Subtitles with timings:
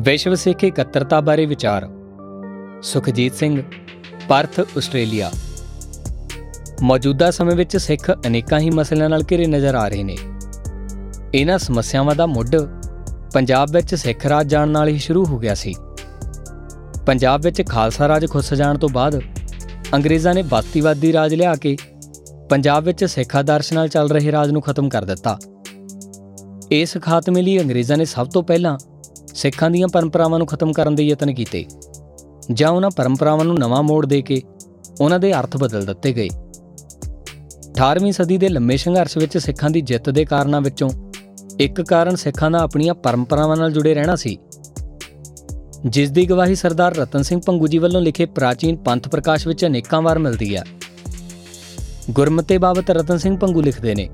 [0.00, 1.88] ਵਿਸ਼ਵ ਸਿੱਖ ਇਕੱਤਰਤਾ ਬਾਰੇ ਵਿਚਾਰ।
[2.82, 3.62] Sukhjit Singh,
[4.28, 5.30] Perth, Australia.
[6.82, 10.16] ਮੌਜੂਦਾ ਸਮੇਂ ਵਿੱਚ ਸਿੱਖ ਅਨੇਕਾਂ ਹੀ ਮਸਲਿਆਂ ਨਾਲ ਘਿਰੇ ਨਜ਼ਰ ਆ ਰਹੇ ਨੇ।
[11.34, 12.56] ਇਹਨਾਂ ਸਮੱਸਿਆਵਾਂ ਦਾ ਮੁੱਢ
[13.34, 15.74] ਪੰਜਾਬ ਵਿੱਚ ਸਿੱਖ ਰਾਜ ਜਾਣ ਨਾਲ ਹੀ ਸ਼ੁਰੂ ਹੋ ਗਿਆ ਸੀ।
[17.06, 19.20] ਪੰਜਾਬ ਵਿੱਚ ਖਾਲਸਾ ਰਾਜ ਖੁੱਸ ਜਾਣ ਤੋਂ ਬਾਅਦ
[19.94, 21.76] ਅੰਗਰੇਜ਼ਾਂ ਨੇ ਬਸਤੀਵਾਦੀ ਰਾਜ ਲਿਆ ਕੇ
[22.50, 25.38] ਪੰਜਾਬ ਵਿੱਚ ਸਿੱਖ ਆਦਰਸ਼ ਨਾਲ ਚੱਲ ਰਹੇ ਰਾਜ ਨੂੰ ਖਤਮ ਕਰ ਦਿੱਤਾ।
[26.70, 28.78] ਇਸ ਖਾਤਮੇ ਲਈ ਅੰਗਰੇਜ਼ਾਂ ਨੇ ਸਭ ਤੋਂ ਪਹਿਲਾਂ
[29.34, 31.64] ਸਿੱਖਾਂ ਦੀਆਂ ਪਰੰਪਰਾਵਾਂ ਨੂੰ ਖਤਮ ਕਰਨ ਦੇ ਯਤਨ ਕੀਤੇ
[32.52, 34.42] ਜਾਂ ਉਹਨਾਂ ਪਰੰਪਰਾਵਾਂ ਨੂੰ ਨਵਾਂ ਮੋੜ ਦੇ ਕੇ
[35.00, 36.28] ਉਹਨਾਂ ਦੇ ਅਰਥ ਬਦਲ ਦਿੱਤੇ ਗਏ।
[37.70, 40.90] 18ਵੀਂ ਸਦੀ ਦੇ ਲੰਮੇ ਸੰਘਰਸ਼ ਵਿੱਚ ਸਿੱਖਾਂ ਦੀ ਜਿੱਤ ਦੇ ਕਾਰਨਾਂ ਵਿੱਚੋਂ
[41.60, 44.38] ਇੱਕ ਕਾਰਨ ਸਿੱਖਾਂ ਦਾ ਆਪਣੀਆਂ ਪਰੰਪਰਾਵਾਂ ਨਾਲ ਜੁੜੇ ਰਹਿਣਾ ਸੀ।
[45.86, 50.02] ਜਿਸ ਦੀ ਗਵਾਹੀ ਸਰਦਾਰ ਰਤਨ ਸਿੰਘ ਪੰਗੂ ਜੀ ਵੱਲੋਂ ਲਿਖੇ ਪ੍ਰਾਚੀਨ ਪੰਥ ਪ੍ਰਕਾਸ਼ ਵਿੱਚ ਅਨੇਕਾਂ
[50.02, 50.64] ਵਾਰ ਮਿਲਦੀ ਹੈ
[52.10, 54.08] ਗੁਰਮਤੇ ਬਾਬਤ ਰਤਨ ਸਿੰਘ ਪੰਗੂ ਲਿਖਦੇ ਨੇ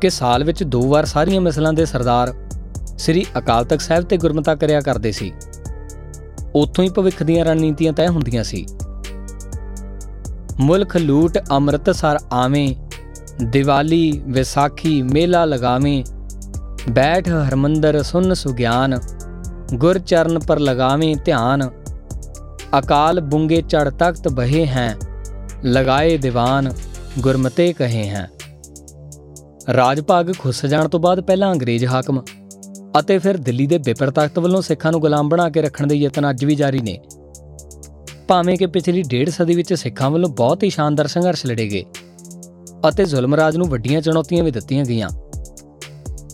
[0.00, 2.49] ਕਿ ਸਾਲ ਵਿੱਚ ਦੋ ਵਾਰ ਸਾਰੀਆਂ ਮਿਸਲਾਂ ਦੇ ਸਰਦਾਰ
[3.00, 5.32] ਸ੍ਰੀ ਅਕਾਲ ਤਖਤ ਸਾਹਿਬ ਤੇ ਗੁਰਮਤਾ ਕਰਿਆ ਕਰਦੇ ਸੀ।
[6.54, 8.66] ਉੱਥੋਂ ਹੀ ਭਵਿੱਖ ਦੀਆਂ ਰਣਨੀਤੀਆਂ ਤੈਅ ਹੁੰਦੀਆਂ ਸੀ।
[10.60, 12.74] ਮੁਲਕ ਲੂਟ, ਅੰਮ੍ਰਿਤਸਰ ਆਵੇਂ,
[13.44, 16.02] ਦੀਵਾਲੀ, ਵਿਸਾਖੀ, ਮੇਲਾ ਲਗਾਵੇਂ,
[16.90, 18.98] ਬੈਠ ਹਰਮੰਦਰ ਸੁਨ ਸੁਗਿਆਨ,
[19.74, 21.68] ਗੁਰ ਚਰਨ ਪਰ ਲਗਾਵੇਂ ਧਿਆਨ,
[22.78, 24.94] ਅਕਾਲ ਬੁੰਗੇ ਚੜ ਤਖਤ ਬਹੇ ਹੈ,
[25.64, 26.72] ਲਗਾਏ ਦੀਵਾਨ,
[27.18, 28.28] ਗੁਰਮਤੇ ਕਹੇ ਹੈ।
[29.76, 32.22] ਰਾਜ ਭਾਗ ਖੁੱਸ ਜਾਣ ਤੋਂ ਬਾਅਦ ਪਹਿਲਾਂ ਅੰਗਰੇਜ਼ ਹਾਕਮ
[32.98, 36.30] ਅਤੇ ਫਿਰ ਦਿੱਲੀ ਦੇ ਬਿਪਰ ਤਖਤ ਵੱਲੋਂ ਸਿੱਖਾਂ ਨੂੰ ਗੁਲਾਮ ਬਣਾ ਕੇ ਰੱਖਣ ਦੇ ਯਤਨ
[36.30, 36.98] ਅੱਜ ਵੀ ਜਾਰੀ ਨੇ।
[38.28, 41.84] ਭਾਵੇਂ ਕਿ ਪਿਛਲੀ ਡੇਢ ਸਦੀ ਵਿੱਚ ਸਿੱਖਾਂ ਵੱਲੋਂ ਬਹੁਤ ਹੀ ਸ਼ਾਨਦਾਰ ਸੰਘਰਸ਼ ਲੜੇ ਗਏ
[42.88, 45.08] ਅਤੇ ਜ਼ੁਲਮ ਰਾਜ ਨੂੰ ਵੱਡੀਆਂ ਚੁਣੌਤੀਆਂ ਵੀ ਦਿੱਤੀਆਂ ਗਈਆਂ।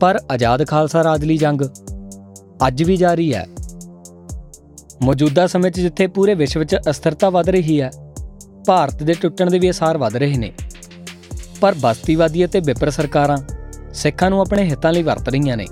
[0.00, 1.62] ਪਰ ਆਜ਼ਾਦ ਖਾਲਸਾ ਰਾਜ ਲਈ ਜੰਗ
[2.66, 3.46] ਅੱਜ ਵੀ ਜਾਰੀ ਹੈ।
[5.02, 7.90] ਮੌਜੂਦਾ ਸਮੇਂ 'ਚ ਜਿੱਥੇ ਪੂਰੇ ਵਿਸ਼ਵ 'ਚ ਅਸਥਿਰਤਾ ਵੱਧ ਰਹੀ ਹੈ,
[8.66, 10.52] ਭਾਰਤ ਦੇ ਟੁੱਟਣ ਦੇ ਵੀ ਅਸਾਰ ਵੱਧ ਰਹੇ ਨੇ।
[11.60, 13.38] ਪਰ ਬਸਤੀਵਾਦੀ ਅਤੇ ਵਿਪਰ ਸਰਕਾਰਾਂ
[13.94, 15.66] ਸਿੱਖਾਂ ਨੂੰ ਆਪਣੇ ਹਿੱਤਾਂ ਲਈ ਵਰਤ ਰਹੀਆਂ ਨੇ।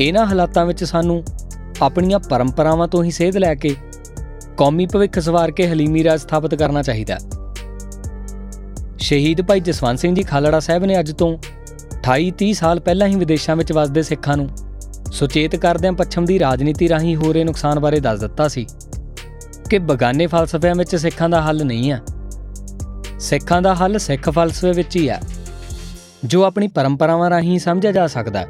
[0.00, 1.24] ਇਹਨਾਂ ਹਾਲਾਤਾਂ ਵਿੱਚ ਸਾਨੂੰ
[1.82, 3.76] ਆਪਣੀਆਂ ਪਰੰਪਰਾਵਾਂ ਤੋਂ ਹੀ ਸੇਧ ਲੈ ਕੇ
[4.56, 7.18] ਕੌਮੀ ਭਵਿੱਖ ਸਵਾਰ ਕੇ ਹਲੀਮੀ ਰਾਜ ਸਥਾਪਿਤ ਕਰਨਾ ਚਾਹੀਦਾ ਹੈ।
[8.98, 11.38] ਸ਼ਹੀਦ ਭਾਈ ਜਸਵੰਤ ਸਿੰਘ ਜੀ ਖਾਲੜਾ ਸਾਹਿਬ ਨੇ ਅੱਜ ਤੋਂ
[11.94, 14.48] 28 30 ਸਾਲ ਪਹਿਲਾਂ ਹੀ ਵਿਦੇਸ਼ਾਂ ਵਿੱਚ ਵਸਦੇ ਸਿੱਖਾਂ ਨੂੰ
[15.12, 18.66] ਸੁਚੇਤ ਕਰਦਿਆਂ ਪੱਛਮ ਦੀ ਰਾਜਨੀਤੀ ਰਾਹੀਂ ਹੋ ਰਹੇ ਨੁਕਸਾਨ ਬਾਰੇ ਦੱਸ ਦਿੱਤਾ ਸੀ
[19.70, 22.02] ਕਿ ਬਗਾਨੇ ਫਲਸਫਿਆਂ ਵਿੱਚ ਸਿੱਖਾਂ ਦਾ ਹੱਲ ਨਹੀਂ ਹੈ।
[23.20, 25.20] ਸਿੱਖਾਂ ਦਾ ਹੱਲ ਸਿੱਖ ਫਲਸਫੇ ਵਿੱਚ ਹੀ ਹੈ,
[26.24, 28.46] ਜੋ ਆਪਣੀ ਪਰੰਪਰਾਵਾਂ ਰਾਹੀਂ ਸਮਝਿਆ ਜਾ ਸਕਦਾ ਹੈ।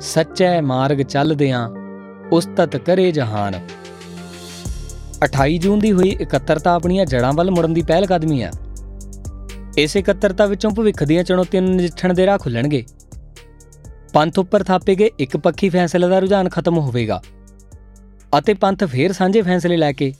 [0.00, 1.68] ਸੱਚੇ ਮਾਰਗ ਚੱਲਦਿਆਂ
[2.32, 3.66] ਉਸਤਤ ਕਰੇ ਜਹਾਨ।
[5.24, 8.50] 28 ਜੂਨ ਦੀ ਹੋਈ ਇਕੱਤਰਤਾ ਆਪਣੀਆਂ ਜੜਾਂ ਵੱਲ ਮੁੜਨ ਦੀ ਪਹਿਲ ਕਦਮੀ ਹੈ।
[9.78, 12.84] ਇਸ ਇਕੱਤਰਤਾ ਵਿੱਚੋਂ ਭਵਿੱਖ ਦੀਆਂ ਚੁਣੌਤੀਆਂ ਨੂੰ ਨਜਿੱਠਣ ਦੇ ਰਾਹ ਖੁੱਲਣਗੇ।
[14.12, 17.22] ਪੰਥ ਉੱਪਰ ਥਾਪੇ ਗਏ ਇੱਕ ਪੱਖੀ ਫੈਸਲੇ ਦਾ ਰੁਝਾਨ ਖਤਮ ਹੋਵੇਗਾ
[18.38, 20.14] ਅਤੇ ਪੰਥ ਫੇਰ ਸਾਂਝੇ ਫੈਸਲੇ ਲੈ ਕੇ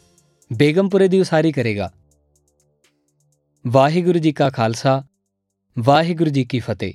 [0.52, 1.92] ਬੇਗਮਪੁਰੇ ਦੀ ਉਸਾਰੀ ਕਰੇਗਾ।
[3.66, 5.04] ਵਾਹਿਗੁਰੂ ਜੀ ਕਾ ਖਾਲਸਾ,
[5.78, 6.94] ਵਾਹਿਗੁਰੂ ਜੀ ਕੀ ਫਤਿਹ।